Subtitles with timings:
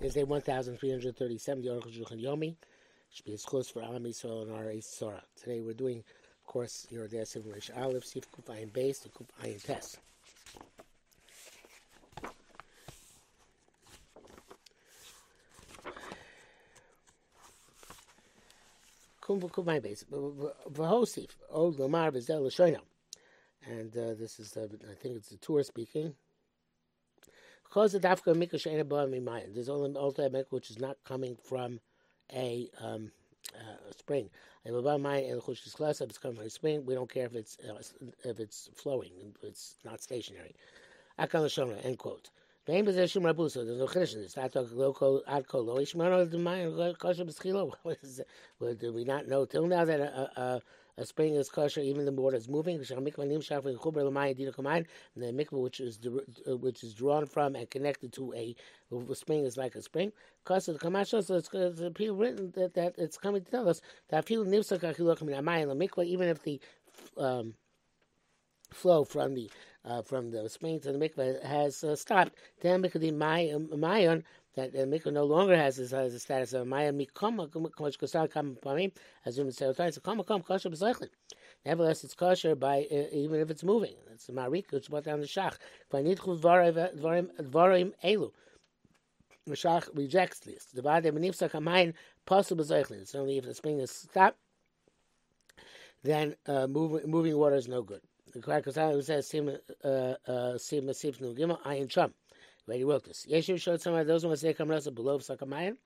[0.00, 2.56] is day 1337, the Arukh HaShulchan Yomi.
[3.44, 5.22] Close for Alam Yisrael and our Sora.
[5.40, 9.26] Today we're doing, of course, your Seven Rish Aleph, Sif Kuf Ayin Base, to Kuf
[9.42, 9.96] Ayin Tes.
[19.20, 20.04] Kum Kuf Ayin Base.
[20.12, 22.80] V'hosif, Old Lamar V'zel L'shoyna.
[23.66, 26.14] And uh, this is, uh, I think it's the tour speaking.
[27.68, 29.54] Because the dafka mikra she'ena ba'am imayin.
[29.54, 31.80] There's only ultimate mikra which is not coming from
[32.32, 33.10] a um,
[33.54, 34.30] uh, spring.
[34.64, 37.80] If it's coming from a spring, we don't care if it's uh,
[38.24, 40.54] if it's flowing, if it's not stationary.
[41.18, 42.30] Akal Shona, end quote.
[42.66, 43.64] Vein b'zeh rabuso.
[43.64, 44.34] There's no chiddush in this.
[44.34, 47.72] That talk local ad kol lo ishmano the mayin kosher b'schilo.
[48.80, 50.62] Did we not know till now that a, a, a
[51.04, 52.78] spring is kosher, even the water is moving.
[52.78, 53.28] The mikvah,
[55.60, 55.98] which is
[56.48, 58.56] uh, which is drawn from and connected to a,
[58.92, 60.12] a spring, is like a spring.
[60.44, 64.30] Kosher the kamasha, so it's, it's written that, that it's coming to tell us that
[64.30, 64.54] even
[66.28, 66.60] if the
[67.18, 67.54] um,
[68.72, 69.50] flow from the
[69.84, 74.24] uh, from the spring to the mikvah has uh, stopped, then because the mayon
[74.56, 77.46] that the mikvah no longer has this, has the status of maya mikoma
[79.24, 81.08] as we say it's a kama kam kosher b'zeichlin.
[81.64, 83.94] Nevertheless, it's kosher by uh, even if it's moving.
[84.12, 85.56] It's a marik which brought down the shach.
[85.92, 88.30] V'nidchu dvarim elu.
[89.46, 90.64] The shach rejects this.
[90.66, 93.02] The vade menifsa kamayin possible b'zeichlin.
[93.02, 94.38] It's only if the spring is stopped,
[96.02, 98.00] then uh, moving moving water is no good.
[98.32, 102.12] The Kosar says sim uh, sim masif nu gimel ayin sham.
[102.66, 103.26] Ready wrote this.
[103.30, 105.76] Yeshiv showed some of those who say come rasa below Sakamayan.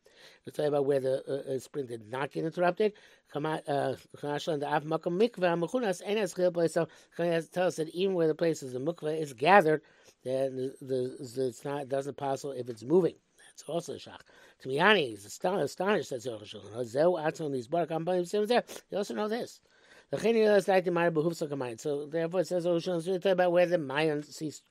[0.45, 2.95] We'll tell you about where the uh, uh, spring did not get interrupted.
[3.35, 6.73] Uh, and the Makam Mikvah Mechunas and as place.
[6.73, 9.83] So tell us that even where the place is the mikvah is gathered,
[10.25, 13.15] then the, the, it's not doesn't possible if it's moving.
[13.51, 14.25] That's also a shock.
[14.63, 15.77] To me, Ani is astonished.
[16.09, 18.65] Says Barak Ambanim there.
[18.91, 19.61] You also know this.
[20.13, 21.81] Is.
[21.81, 23.03] So therefore, it says Yochashon.
[23.03, 24.65] So we talk about where the Mayan ceased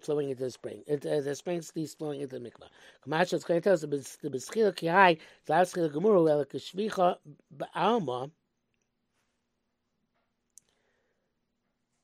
[0.00, 0.82] flowing into the spring.
[0.86, 2.68] It, uh, the spring is flowing into the mikvah.
[3.06, 7.16] Kamash is going to tell us the beschila kihai, the beschila gemuru, el kishvicha
[7.56, 8.30] ba'alma.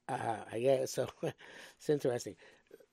[0.08, 2.36] Uh, yeah, so it's interesting.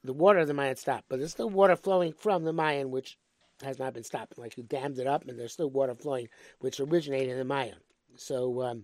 [0.03, 3.17] The water of the Mayan stopped, but there's still water flowing from the Mayan, which
[3.61, 4.38] has not been stopped.
[4.38, 6.29] Like you dammed it up, and there's still water flowing,
[6.59, 7.75] which originated in the Mayan.
[8.16, 8.84] So, um,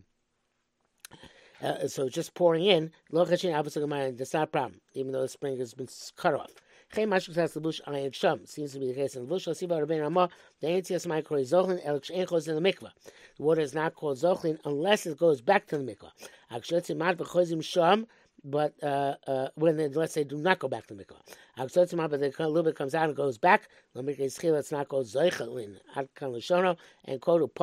[1.62, 3.44] uh, so just pouring in, that's
[4.34, 6.52] not a problem, even though the spring has been cut off.
[6.94, 9.48] Seems to be the case in Levush.
[9.48, 10.30] Lasiba Rabbein Ramah,
[10.62, 11.80] the Zochlin,
[12.48, 12.92] in the mikvah.
[13.38, 16.12] The water is not called Zochlin unless it goes back to the mikvah.
[18.48, 21.20] But uh, uh, when they, let's say do not go back to the mikvah.
[21.58, 23.68] Akshetzi Mat, but a little bit comes out and goes back.
[23.96, 25.80] It's not called Zochlin.
[27.06, 27.56] And quote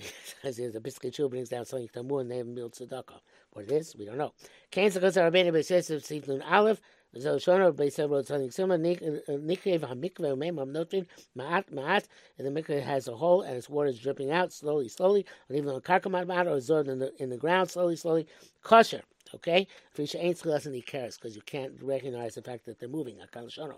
[0.00, 0.12] Pashatu.
[0.44, 3.20] As the Piskei Shul brings down something Tamur and they have Mil Tzedakah.
[3.52, 4.32] What it is, we don't know.
[4.70, 6.80] Cain Zakas Rabbeinu Beises of Sitlun Aleph,
[7.18, 8.78] Zel Shono Beises wrote something similar.
[8.78, 12.04] Nikrev HaMikveh Mem Amnotin Ma'at Ma'at,
[12.38, 15.58] and the mikveh has a hole and its water is dripping out slowly, slowly, and
[15.58, 18.26] even on Karkamat Ma'at or absorbed in the, in the ground slowly, slowly.
[18.62, 19.02] Kosher.
[19.34, 22.88] Okay, If Fisha ain't schilas the cares because you can't recognize the fact that they're
[22.88, 23.16] moving.
[23.16, 23.76] Akal shono.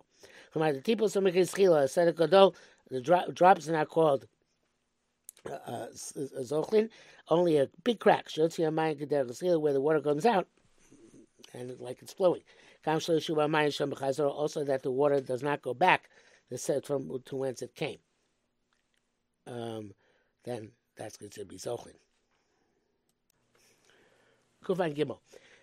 [0.51, 2.53] From the people, some mikveh schila.
[2.91, 3.01] The
[3.33, 4.27] drops are not called uh,
[5.47, 6.91] zochlin,
[7.29, 8.29] only a big crack.
[8.31, 10.47] Where the water comes out,
[11.53, 12.43] and like it's flowing.
[12.87, 16.11] Also, that the water does not go back
[16.85, 17.99] from to whence it came.
[19.47, 19.93] Um,
[20.45, 21.95] then that's considered to be zochlin.
[24.65, 25.19] Kufan Gimel.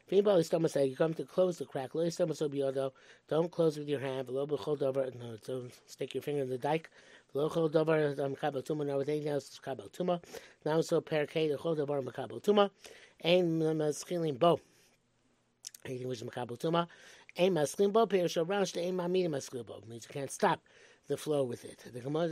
[0.10, 0.24] You
[0.96, 4.30] come to close the crack, don't close with your hand.
[4.30, 4.46] No,
[5.46, 6.90] don't stick your finger in the dike.
[7.34, 7.70] Now so
[11.00, 12.70] perkei the chol davar makabel tuma.
[13.24, 14.60] Ein maschilim bo.
[15.86, 16.88] Anything which is makabel tuma.
[17.38, 18.06] Ein maschilim bo.
[18.06, 19.82] Perish around ein mamina maschilim bo.
[19.88, 20.60] Means you can't stop
[21.12, 21.84] the flow with it.
[21.94, 22.30] The Gemara,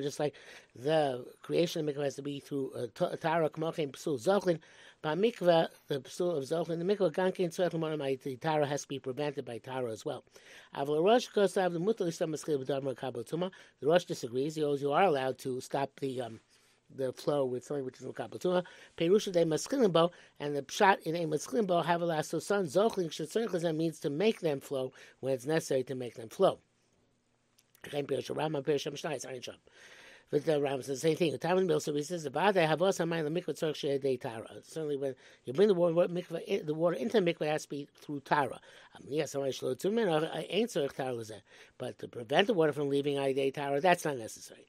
[0.00, 0.34] just like
[0.74, 4.58] the creation of Mikvah has to be through uh, Tara Kmochin Psul Zochlin.
[5.00, 7.96] By Mikvah, the Psul of Zochlin, the Mikvah Gankin Tzvech Lamar
[8.40, 10.24] Tara has to be prevented by Tara as well.
[10.74, 11.02] The
[13.82, 14.54] Rosh disagrees.
[14.56, 16.40] He holds you are allowed to stop the um,
[16.96, 18.64] the flow with something which is makabel tuma.
[18.96, 23.08] Perusha de maschilimbo and the shot in a maschilimbo have a last so son zochlin
[23.08, 26.58] shetzorchazem means to make them flow when it's necessary to make them flow.
[27.90, 29.56] Chen Pirush Rama Pirush Mishnah It's Ayin Sham.
[30.30, 31.36] But the Ram says the same thing.
[31.38, 34.48] Taman Bill, so he says, "About they have also mind the mikvah tzorch she'edei tara."
[34.62, 35.14] Certainly, when
[35.44, 38.58] you bring the water, mikvah, the water into the mikvah has to be through tara.
[38.94, 40.08] Um, yes, I shlo two men.
[40.48, 41.24] Ain't tara
[41.76, 44.66] but to prevent the water from leaving ayidei tara, that's not necessary.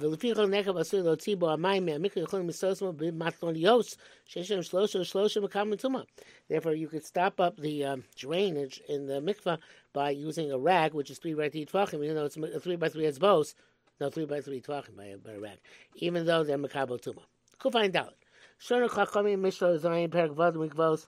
[0.00, 5.76] ולפיכך נקב עשוי להוציא בו המים מהמקרה יכולים לסוסמו במטלוניות שיש להם שלושה שלושה מקום
[5.76, 6.02] טומאה.
[6.50, 9.58] Therefore, you could stop up the um, drainage in the mikvah
[9.92, 12.88] by using a rag, which is three by three tvachim, even though it's three by
[12.88, 13.54] three both.
[14.00, 15.58] No, three by three talking by a, by a rag.
[15.96, 17.22] Even though they're makabel tuma.
[17.60, 18.14] Go find out.
[18.60, 21.06] Shona chachamim mishra zayin perak vad mikvos.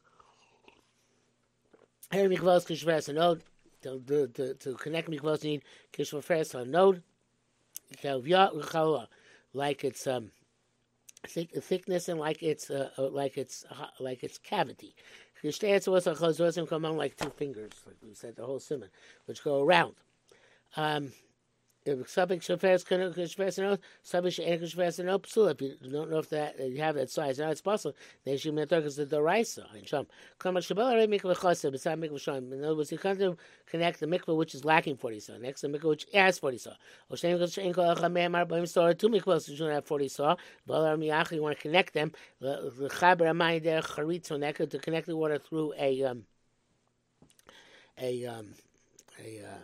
[2.10, 3.42] Her mikvos kishveres a node.
[3.82, 5.62] To, to, to, to connect mikvos, you need
[5.92, 7.02] kishveres a node.
[9.53, 10.31] Like it's um,
[11.27, 14.95] thick, thickness and like it's uh, uh like it's uh, like it's cavity.
[15.43, 18.89] Kishveres was a chazos come on like two fingers, like we said the whole simon,
[19.25, 19.95] which go around.
[20.77, 21.11] Um,
[21.85, 25.51] Shafers Kishvers no Sabik and Kishvers no Psul.
[25.51, 27.95] If you don't know if that you have that size, now it's possible.
[28.23, 30.07] They should be because the Doraisa in Sham.
[32.53, 35.67] In other words, you can't connect the Mikvah which is lacking forty saw next to
[35.67, 36.71] the Mikvah which has forty saw.
[37.09, 40.35] Or Shem Kol Kol Chamei Amar Baim Stor two Mikvahs which don't have forty saw.
[40.67, 42.13] Balar you want to connect them.
[42.39, 46.23] The Chaber Amai Der Charitz Oneka to connect the water through a um
[47.99, 48.53] a um
[49.19, 49.57] a uh,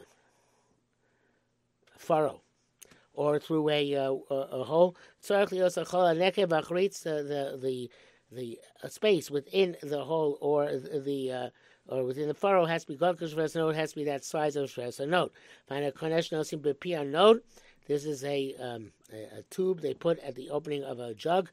[2.09, 2.41] furrow
[3.13, 4.95] or through a, uh, a, a hole.
[5.27, 5.35] The
[7.65, 7.89] the
[8.31, 11.49] the uh, space within the hole or the uh,
[11.87, 13.17] or within the furrow has to be God
[13.55, 15.31] node has to be that size of Shvesa node.
[15.67, 15.91] Find a
[17.11, 17.41] node.
[17.87, 21.49] This is a, um, a, a, tube they put at the opening of a jug,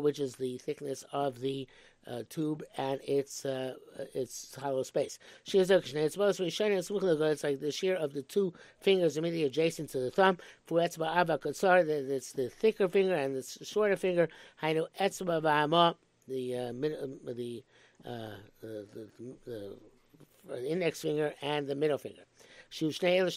[0.00, 1.68] which is the thickness of the
[2.08, 3.74] uh, tube and its uh,
[4.14, 5.18] its hollow space.
[5.46, 5.68] It's
[6.12, 10.00] supposed to be shining It's like the shear of the two fingers immediately adjacent to
[10.00, 10.38] the thumb.
[10.66, 14.28] For etzba ava it's the thicker finger and the shorter finger.
[14.62, 15.96] Hainu etzba va'ama,
[16.26, 17.64] the uh, the,
[18.04, 18.86] uh, the,
[19.46, 19.76] the,
[20.46, 22.22] the index finger and the middle finger.
[22.70, 23.30] She should be able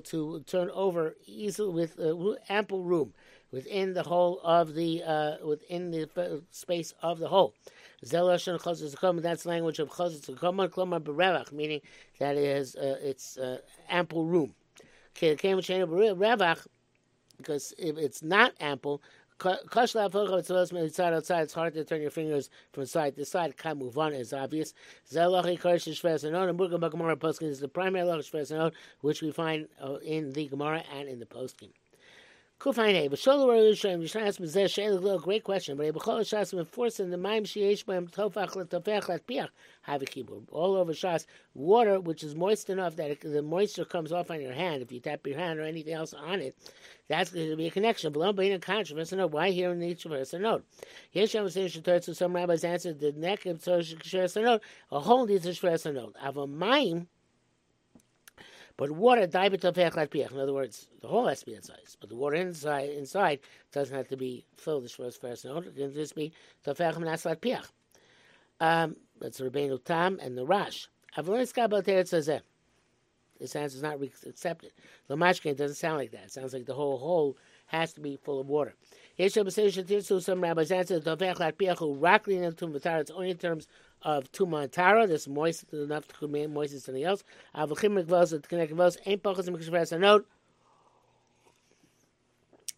[0.00, 3.12] to turn over easily with uh, ample room
[3.50, 7.54] within the whole of the uh, within the space of the hole.
[8.02, 11.80] That's language of chazitz meaning
[12.18, 13.58] that it has uh, it's uh,
[13.88, 14.54] ample room.
[15.14, 15.72] Because
[17.78, 19.02] if it's not ample,
[19.40, 19.94] it's
[21.12, 21.42] outside.
[21.42, 23.54] It's hard to turn your fingers from side to side.
[23.64, 24.74] On is obvious.
[25.12, 25.18] is
[27.60, 28.04] the primary
[29.00, 31.70] which we find uh, in the Gemara and in the posting.
[32.60, 37.08] Kufaine, but Shol Rishon, Rishon asked me Zeh Sheil, great question, but Ebechol Shas enforcing
[37.08, 39.48] the Maim Sheish B'em Tofach
[39.82, 40.42] have a keyboard.
[40.50, 41.24] All over Shas,
[41.54, 44.82] water which is moist enough that it, the moisture comes off on your hand.
[44.82, 46.56] If you tap your hand or anything else on it,
[47.06, 48.12] that's going to be a connection.
[48.12, 49.28] Below being a controversy, no.
[49.28, 50.64] Why here in each verse a note?
[51.12, 54.62] Here Shem says some rabbis answered the neck of Shas a note.
[54.90, 56.16] A whole needs a Shas a note.
[56.20, 57.06] Of a Maim
[58.78, 61.80] but water, in other words, the whole has to be inside.
[62.00, 63.40] But the water inside inside
[63.72, 65.66] doesn't have to be filled with first note.
[65.66, 66.32] It can just be
[66.64, 67.66] tofech menaslat piach.
[68.60, 70.88] Um, that's Rabbeinu Tam and the Rash.
[71.16, 71.52] This
[73.56, 74.72] answer is not accepted.
[75.08, 76.24] The mashkin doesn't sound like that.
[76.24, 77.36] It sounds like the whole hole
[77.66, 78.74] has to be full of water.
[79.18, 81.06] Some rabbis answer it's
[83.10, 83.66] only in terms
[84.02, 85.06] of tuma tara.
[85.06, 87.24] This moist enough to remain moist as something else.
[87.54, 90.26] Avachim mikvos to connect mikvos ain't pachas mikvos a note.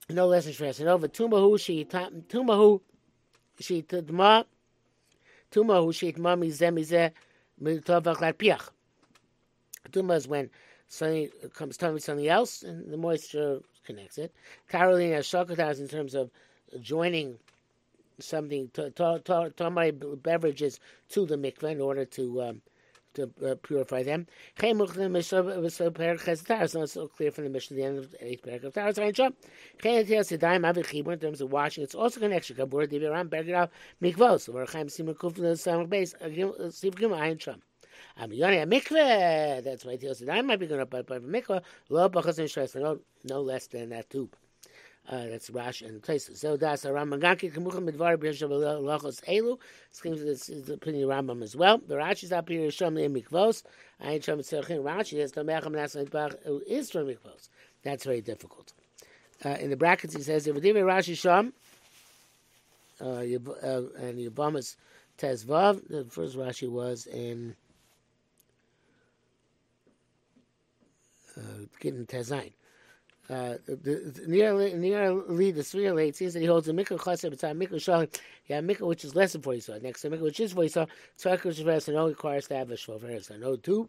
[0.08, 0.84] No less than shvers.
[0.84, 2.80] No, but tumahu she tumahu
[3.60, 4.44] she tma
[5.52, 7.12] tumahu she tma mizeh mizeh
[7.62, 8.70] mitovach lat piach.
[9.90, 10.50] Tuma is when
[10.88, 14.32] something comes telling me something else, and the moisture connects it.
[14.68, 16.30] Carolina Shokatas in terms of
[16.80, 17.38] joining
[18.20, 22.62] something to, to, to, to my beverages to the mikveh in order to um,
[23.14, 24.26] to uh, purify them.
[24.62, 24.74] It's
[26.96, 28.76] not clear from the mission the end of the eighth paragraph.
[29.82, 31.84] In terms of washing.
[31.84, 32.56] It's also connection.
[32.56, 33.68] Kabur Divi Ram Berger
[34.02, 34.48] Mikvos.
[34.48, 36.14] Where Chaim Simon Kuf the Samach Beis
[36.72, 37.60] Siv Gim Ein Shom.
[38.16, 39.64] Am Yoni a mikveh.
[39.64, 41.62] That's why Tias Yadayim might be going up by the mikveh.
[41.88, 42.82] Lo Bachas and.
[42.82, 44.30] No, no less than that too.
[45.08, 46.40] Uh, that's Rash and places.
[46.40, 49.58] So that's a Ramaganki Kamuchim Midvar B'Yeshav Lachos Elu.
[49.90, 51.78] Seems this is the opinion of Rambam as well.
[51.78, 53.64] The Rashi is up here Shom Le Mikvos.
[54.00, 54.82] I ain't Shom Tzerchin.
[54.82, 57.48] Rashi is Tomechem Nasan Bach who is from Mikvos.
[57.82, 58.72] That's very difficult.
[59.44, 61.52] Uh, in the brackets he says, if Rashi Shom,
[63.00, 64.76] uh, uh, and Yavamas
[65.18, 67.56] Tezvav, the first Rashi was in
[71.80, 72.52] getting Tezain.
[73.30, 77.30] Uh, the, near near lead the Sri late sees that he holds a mikvah chaser
[77.30, 78.12] beside mikvah shalim.
[78.48, 79.78] Yeah, mikvah which is less than forty saw.
[79.78, 80.86] Next to mikvah which is forty saw.
[81.16, 83.22] Tzvakah shveres and only requires to have a shvover.
[83.22, 83.88] So no two.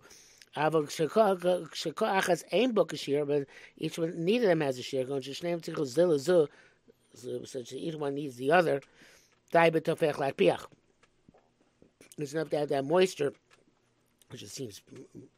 [0.56, 4.84] Avok shekah achas ain book a shear, but each one neither of them has a
[4.84, 5.06] shear.
[5.06, 6.48] Going to shneim tichel zil zil,
[7.46, 8.80] such each one needs the other.
[9.52, 10.66] Dai betofech like piach.
[12.20, 13.34] It's enough to have that moisture
[14.32, 14.82] which it seems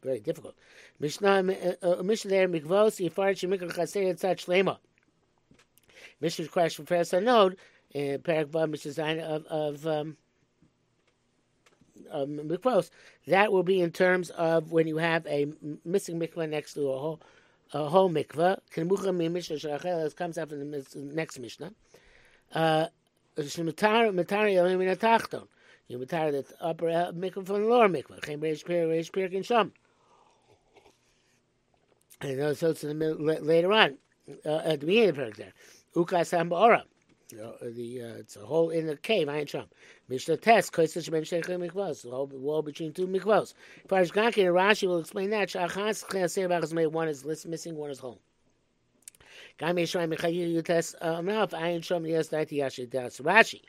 [0.02, 0.54] very difficult.
[1.00, 4.78] Mishnah uh, uh, there mikvos yifaret shemikra chaser tzad shlema.
[6.20, 7.56] Mishnah requires from first node
[7.92, 10.16] in Parak Vav Mishnah Zayin of of um,
[12.12, 12.90] mikvos.
[13.26, 15.46] That will be in terms of when you have a
[15.84, 17.20] missing mikvah next to a whole
[17.72, 18.58] a whole mikvah.
[18.72, 21.72] Kemucha mi Mishnah Shachel comes after the next Mishnah.
[22.52, 22.86] Uh,
[23.36, 25.48] Mitar mitar yolim min atachton.
[25.88, 28.22] You retire the upper mikvah from the lower mikvah.
[28.22, 29.72] Chem reish pir reish pir kin sham.
[32.20, 33.98] And so it's in the middle, later on,
[34.46, 35.52] uh, at the beginning of the parak there.
[35.94, 36.84] Ukas ha'mba'ora.
[37.30, 39.28] You know, the uh, it's a hole in the cave.
[39.28, 39.66] I ain't sham.
[40.08, 42.02] Mishnah test koisish ben sheichim mikvos.
[42.02, 43.52] The whole wall between two mikvos.
[43.88, 45.48] Farish Gankin and Rashi will explain that.
[45.48, 48.18] Shachas chesed bachas one is missing, one is home.
[49.58, 50.94] Gam yishraim mechayir you test.
[51.02, 53.60] Now if I ain't sham yes that yashi das Rashi.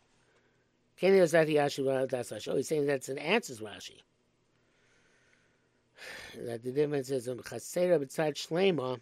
[0.98, 1.10] He's
[2.68, 4.02] saying that's an answers Rashi.
[6.46, 9.00] That the difference is in Chasera b'tzad Shlema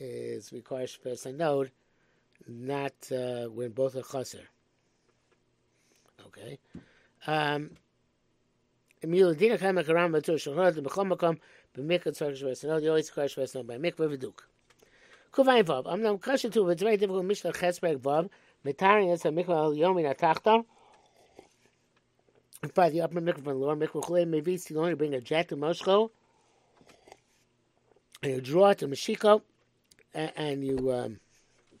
[0.00, 1.70] is requires a node,
[2.48, 4.48] not uh, when both are chaser.
[6.26, 6.58] Okay.
[7.26, 7.70] Um,
[9.02, 11.38] Emiladina kaim akaram b'tur shulchan the b'chol makom
[11.76, 12.82] b'mikvah tzarek shvers node.
[12.82, 14.38] You always require first by mikvah v'duk.
[15.32, 15.84] Kuvayin vav.
[15.86, 17.24] I'm not kasha too, but it's very difficult.
[17.24, 18.28] Mishnah chesberg vav.
[18.64, 20.64] Mitarin is a mikvah yomin.
[22.74, 25.56] By the upper mikvah and lower mikvah chulei mevis, you only bring a jet to
[25.56, 26.10] Moshko,
[28.22, 29.42] and you draw it to Meshiko,
[30.14, 31.18] and, and you um,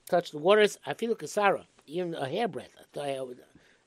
[0.08, 0.78] touch the waters.
[0.84, 2.70] I feel like a Sarah, even a hairbreadth.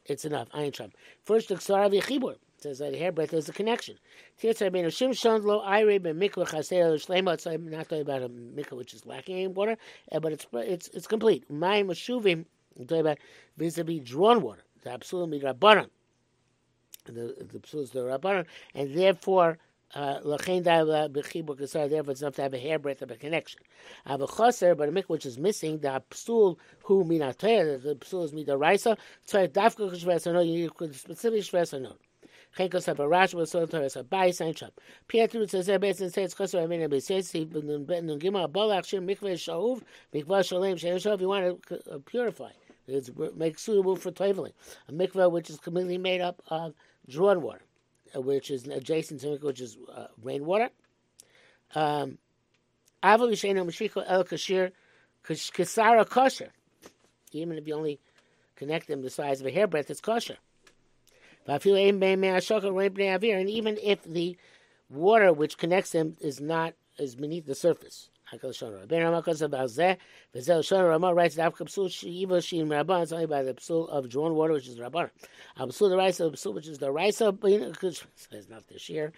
[0.05, 0.47] It's enough.
[0.53, 0.79] I ain't
[1.25, 3.97] First, the Sarah v'chibur says that a hairbreadth is a connection.
[4.41, 6.93] Tirtzai ben Shimshon lo Ire ben mikvah chaser.
[6.93, 9.75] It's not talking about a mikvah which is lacking in water,
[10.13, 11.49] eh, but it's it's it's complete.
[11.51, 12.45] My mashuvim
[12.79, 13.19] I'm talking about
[13.57, 14.63] vis-a-vis drawn water.
[14.83, 15.89] The absolute midrabanan.
[17.05, 19.57] The the absolute the rabbanan, and therefore.
[19.93, 21.75] Uh, therefore, it's
[22.21, 23.61] enough to have a hairbreadth of a connection.
[24.05, 27.95] I have a chaser, but a mikvah which is missing, the psul who minatayah, the
[27.95, 28.97] psul is midaraisa.
[29.25, 31.93] So dafka shves or no, you need specific shves or no.
[32.57, 34.79] Chenkos have a rash with so to a bay sign shop.
[35.07, 38.51] Pietru says there based in says chaser I mean it says he been been gima
[38.51, 39.81] balach shim mikvah shauv
[40.13, 42.51] mikvah shalem shein shauv you want to purify.
[42.87, 44.53] It's make suitable for toiveling.
[44.87, 46.73] A mikveh which is completely made up of
[47.07, 47.61] drawn water,
[48.15, 50.69] uh, which is adjacent to mikveh, which is uh, rainwater.
[51.73, 52.19] Um.
[57.31, 57.99] Even if you only
[58.55, 60.37] connect them the size of a hairbreadth, it's kosher.
[61.47, 61.65] And
[63.49, 64.37] even if the
[64.89, 68.09] water which connects them is not is beneath the surface.
[68.31, 69.21] Ben Rama
[71.13, 73.03] writes that Psul Shiva Shin Rabban.
[73.03, 75.09] It's only by the Psul of drawn water, which is Rabban.
[75.59, 79.13] Psul the rice of Psul, which is the rice of it's not this year.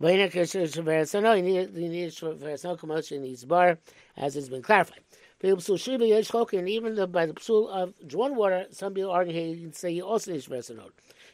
[0.00, 1.36] Baina Kashir Shaversano.
[1.36, 3.78] You need you need Shaversano commotion needs bar,
[4.16, 5.00] as has been clarified.
[5.42, 9.72] Yesh and even the, by the Psul of drawn water, some people argue you can
[9.72, 10.88] say you also need Shaversano.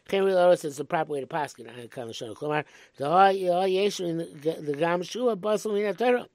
[0.08, 1.66] Can't really notice it's the proper way to pass it.
[1.68, 2.34] I can't show.
[2.34, 2.64] Klamar
[2.96, 6.26] the Yeshu in the Gam Shua Basel Torah.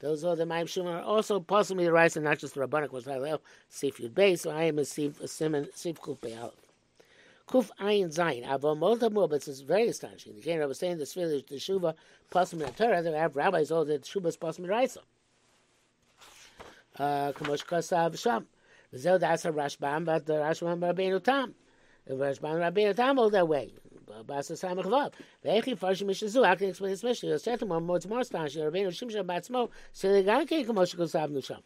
[0.00, 3.04] Those are the Maim are also possibly the rice and not just the Rabbanic was
[3.04, 4.42] Halel, Sif base.
[4.42, 6.54] so I am a Sif, a Simon, Sif Kuf Be'al.
[7.48, 10.36] Kuf Ayin Zayin, Avo Molta but it's very astonishing.
[10.36, 11.94] The King was saying the Svil, the Shuva,
[12.30, 15.00] possibly the Torah, they have rabbis all that Shuva is possibly Raisa.
[16.98, 18.46] Uh, Kamosh Kasav Sham.
[18.96, 21.54] Zel Das Rashbam, but the Rashbam Rabbeinu Tam.
[22.06, 23.72] The Rashbam Rabbeinu Tam all that way.
[24.26, 25.12] Basa Samach Vav.
[25.44, 26.44] Ve'echi Farshim Mishazu.
[26.44, 27.30] How can you explain this Mishnah?
[27.30, 28.62] The second one, more astonishing.
[28.62, 29.70] Rabbeinu Shimshon Batzmo.
[29.92, 31.62] So the guy can't Kamosh Kosav Nusham.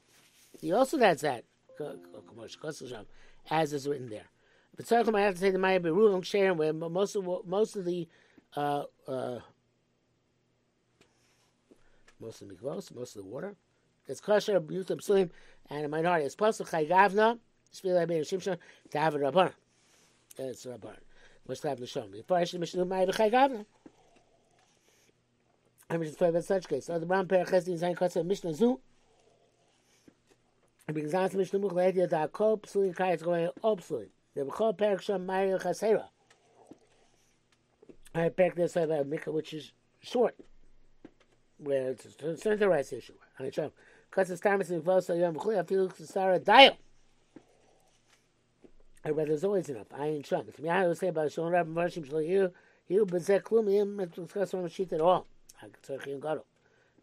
[0.60, 1.44] He also adds that
[1.78, 3.06] Kamosh Kosav
[3.50, 4.26] as is written there.
[4.76, 7.84] But certainly, I have to say the Maya Berulung Sharon, where most of most of
[7.84, 8.08] the
[8.56, 9.38] uh, uh,
[12.20, 13.54] most of the mikvos, most of the water,
[14.06, 15.30] it's kosher, youth of
[15.70, 16.24] and a minority.
[16.24, 17.38] It's the chaygavna,
[17.74, 18.58] Shvil Rabbeinu Shimshon,
[18.90, 19.52] to have a rabban.
[20.38, 20.96] It's a rabban
[21.48, 22.22] must have neshama.
[22.22, 23.66] Yifarish the Mishnah Mai v'chai gavna.
[25.90, 26.86] I'm just talking about such case.
[26.86, 28.80] So the Ram Perach in Zayin Kotzer Mishnah Zu.
[30.88, 34.08] Brings on to Mishnah Much Le'edia Da Kol Psulim Kai it's going Psulim.
[34.34, 36.08] The B'chol Perach Sham Mai Chasera.
[38.14, 40.36] I Perach this about Mikha which is short.
[41.62, 43.14] where it's a the rights issue.
[43.38, 43.44] I
[44.10, 46.76] because it's time to vote so yom I feel Sarah dial.
[49.04, 49.88] But there's always enough.
[49.92, 50.44] I ain't sure.
[50.46, 52.52] If I would say about Shon Rab Marshim Shlo Yiru,
[52.88, 55.26] Yiru Bezek Klum Yim Mitzvah on Sheet at all.
[55.60, 56.44] I say Chiyam Gadol.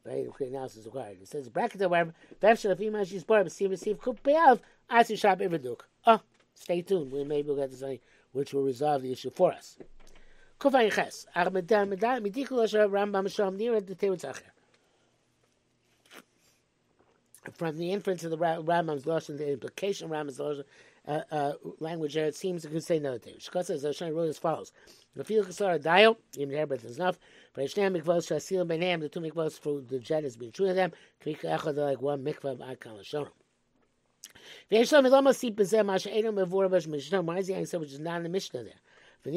[0.06, 0.25] Right?
[0.29, 1.22] Okay, now is required.
[1.22, 5.41] It says bracket however, Vefshel if Iman she's born, receive receive Kup Peyav, Asi Shab
[5.41, 5.82] Ivaduk.
[6.08, 6.22] Oh,
[6.56, 7.12] stay tuned.
[7.12, 8.00] We maybe we'll get to something
[8.32, 9.77] which will resolve the issue for us.
[10.60, 11.25] Kufay Ches.
[11.36, 14.41] Armedan Medan Midikul Asher Rambam Shom Nira the Teretz Acher.
[17.53, 20.63] From the inference of the Rambam's Lashon, the implication of Rambam's Lashon,
[21.10, 23.36] uh, uh, language there, it seems it could say another thing.
[23.39, 24.72] Shkasa is Hashem wrote as follows:
[25.16, 27.18] The field kasar dial, even there, is enough.
[27.54, 30.75] But Hashem mikvos shasil benam, the two mikvos for the jet has been true of
[30.75, 30.92] them.
[31.24, 33.25] Krika echad like one mikvah akal Hashem.
[34.70, 34.89] Why is
[37.48, 38.74] the answer which is not in the Mishnah there?
[39.22, 39.30] So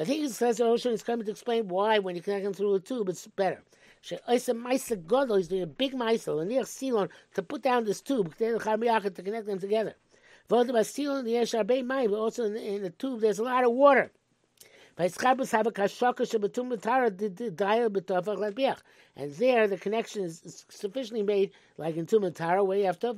[0.00, 2.54] I think it says the ocean is coming to explain why when you connect them
[2.54, 3.62] through the tube, it's better.
[4.02, 9.46] He's doing a big meisel, and near Silon, to put down this tube, to connect
[9.46, 9.94] them together.
[10.48, 14.10] Also in the, Esharbe mine, but also in the tube, there's a lot of water.
[14.96, 15.12] And
[19.34, 23.14] there, the connection is sufficiently made, like in Tumatara, where you have to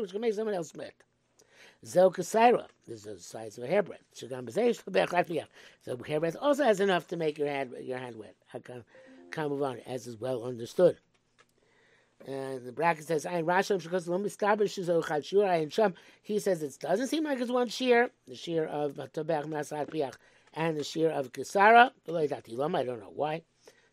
[0.00, 1.04] which can make someone else smack.
[1.84, 4.04] Zel Kasaira is the size of a hairbreadth.
[4.12, 4.26] So
[5.96, 8.34] hairbreadth also has enough to make your hand your hand wet.
[9.30, 10.98] Kamavan, as is well understood.
[12.26, 16.62] And the bracket says, "Ayin Rasham because Lomistabish is Ochad Shur Ayin Sham." He says
[16.62, 20.14] it doesn't seem like it's one shear, the shear of Tabach Masat Piach
[20.52, 21.92] and the shear of Kisara.
[22.08, 23.42] I don't know why.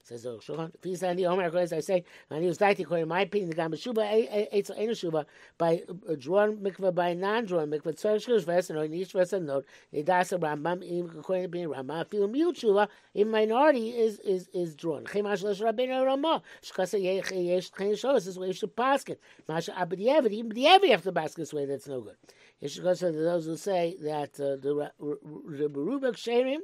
[0.08, 0.74] Says the Shulchan.
[0.74, 3.22] If he's on the Omer, as I say, and he was daiti according to my
[3.22, 5.26] opinion, the Gam Shuba Eitz Ein Shuba
[5.58, 10.40] by uh, drawn mikvah by non-drawn mikvah tzarich shlosh v'esen or each verse note nidasa
[10.40, 15.04] Rambam even according to being Rambam feel mute Shuba in minority is is is drawn.
[15.04, 19.20] Chemash Shlosh Rabbeinu Ramah shkasa yesh chen shos this is where you should basket.
[19.50, 22.16] Masha abdiyevet even b'diyevet you have to basket this way that's no good.
[22.62, 26.60] It should go to those who say that uh, the the Rubik Sherim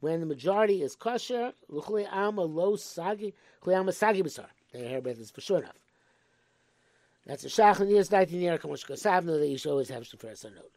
[0.00, 4.46] when the majority is kosher, l'chuli alma lo sagi, l'chuli alma sagi b'sar.
[4.72, 5.78] The hairbreadth is for sure enough.
[7.26, 10.16] That's a shach and years nineteen year kamosh kasavna that you should always have to
[10.16, 10.70] first a note.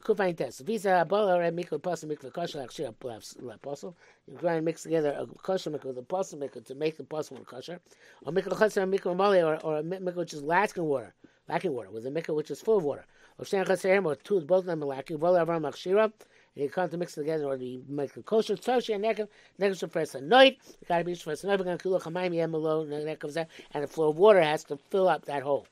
[0.00, 0.60] Kufain test.
[0.60, 3.94] If he's a mikvah pasal mikvah kosher, actually a pasal.
[4.28, 7.04] You try and mix together a kosher mikvah with a pasal mikvah to make the
[7.04, 7.80] pasal kosher.
[8.24, 11.14] Or mikvah chasser mikvah mali or or a mikvah which is lacking water,
[11.48, 13.06] lacking water with a mikvah which is full of water.
[13.38, 15.16] Or shen chasser or two both of them are lacking.
[15.16, 16.12] Vola avar machshira
[16.56, 19.28] you come to mix it together in order to make a kosher tzoshi and nekev
[19.60, 20.56] nekev should first anoint.
[20.80, 21.60] You got to be first anoint.
[21.60, 24.78] We're going to kill a chamayim yemelo nekev and the flow of water has to
[24.90, 25.66] fill up that hole.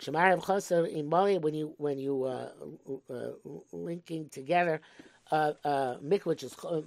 [0.00, 2.48] Shemarav chaser in Mali when you when you uh,
[3.10, 3.30] uh,
[3.72, 4.80] linking together.
[5.30, 6.80] Uh, uh, mik which is uh,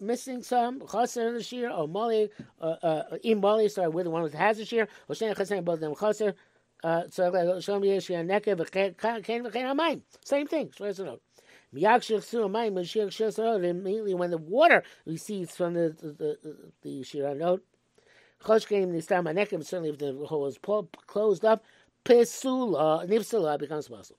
[0.00, 2.28] missing some chaser in the shear or mali
[2.60, 5.62] uh, uh, in mali sorry with the one that has a shear or shen chaser
[5.62, 6.34] both of them chaser
[6.82, 11.22] uh, so shalom yesh nekev v'chen v'chen amayim same thing it's a note
[11.74, 17.64] Immediately when the water recedes from the the, the, the Shira note,
[18.46, 18.98] certainly
[19.90, 20.58] if the hole is
[21.06, 21.64] closed up,
[22.04, 24.18] Pesula, Nifsula becomes possible.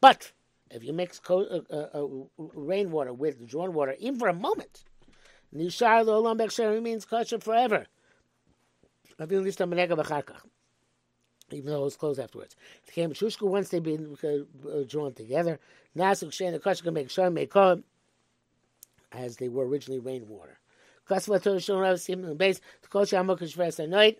[0.00, 0.32] But
[0.70, 4.84] if you mix co- uh, uh, uh, rainwater with drawn water, even for a moment,
[5.54, 6.20] Nishar lo
[6.72, 7.86] remains kosher forever
[11.52, 12.56] even though it was closed afterwards.
[12.86, 15.58] The came Shushku once they've been uh, drawn together.
[15.96, 17.80] Nasuk the Kashka make Shar make call
[19.12, 20.58] as they were originally rainwater.
[21.08, 24.16] Klasvato Shon Rav Sim the base the Anoit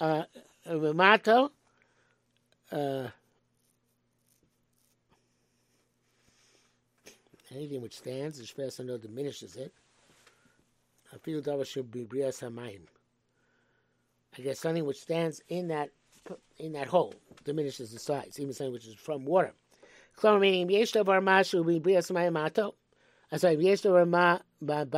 [0.00, 0.24] uh
[0.68, 1.50] Ramato
[2.70, 3.08] uh
[7.54, 9.72] anything which stands, the Shves Anoit diminishes it.
[11.12, 12.82] I feel that should be Brias Hamayim.
[14.36, 15.90] I guess something which stands in that
[16.58, 19.52] in that hole diminishes the size, even something which is from water.
[20.18, 22.74] Chlor meaning mashu b'brias mato.
[23.32, 24.38] I'm sorry, yeshtavar ma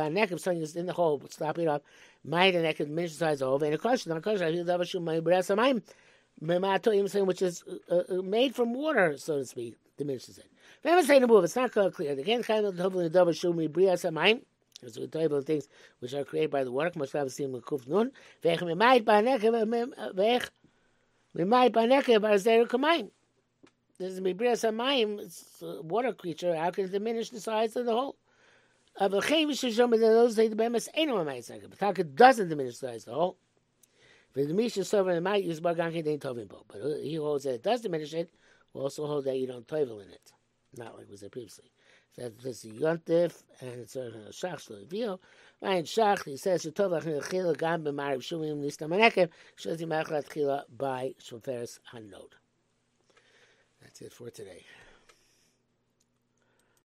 [0.09, 1.83] neck if something is in the hole, stop it up.
[2.23, 3.63] Might and neck diminish the size of.
[3.63, 5.81] And a question, a question, I feel that shu my brias maim
[6.61, 10.45] mato, even something which is uh, uh, made from water, so to speak, diminishes it.
[10.85, 12.15] I say the move, it's not clear.
[12.15, 14.41] The can't kind of hopefully double shu my brias maim.
[14.85, 15.67] As we talk about things
[15.99, 18.11] which are created by the must have seen the kuf nun.
[18.43, 20.49] Vech me might by neck, vech
[21.45, 23.09] nekev as they kamaim.
[23.99, 25.19] This is mibrias hamayim.
[25.19, 26.55] It's a water creature.
[26.55, 28.17] How can it diminish the size of the hole?
[28.99, 29.45] But Taka
[32.03, 33.37] doesn't diminish the size of the hole.
[34.33, 38.13] The Misha Sovereign might use Barganki Dain Tovim But he holds that it does diminish
[38.13, 38.29] it.
[38.73, 40.31] will also hold that you don't toivel in it,
[40.77, 41.71] not like was there previously.
[42.17, 45.17] That this is yontif and it's a shach shlo
[45.61, 48.87] Ryan shach he says shetov lachin chila gam nista
[50.77, 52.33] by shoferes hanod.
[53.81, 54.63] That's it for today.